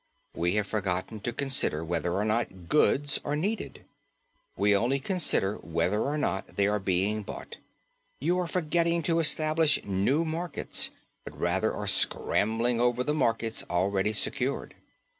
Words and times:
We 0.33 0.55
have 0.55 0.65
forgotten 0.65 1.19
to 1.19 1.31
consider 1.31 1.85
whether 1.85 2.13
or 2.13 2.25
not 2.25 2.67
goods 2.67 3.19
are 3.23 3.35
needed. 3.35 3.85
We 4.57 4.75
only 4.75 4.97
consider 4.97 5.57
whether 5.57 6.01
or 6.01 6.17
not 6.17 6.55
they 6.55 6.65
are 6.65 6.79
being 6.79 7.21
bought. 7.21 7.57
We 8.19 8.31
are 8.31 8.47
forgetting 8.47 9.03
to 9.03 9.19
establish 9.19 9.85
new 9.85 10.25
markets, 10.25 10.89
but 11.23 11.37
rather 11.39 11.71
are 11.71 11.85
scrambling 11.85 12.81
over 12.81 13.03
the 13.03 13.13
markets 13.13 13.63
already 13.69 14.11
secured. 14.13 14.73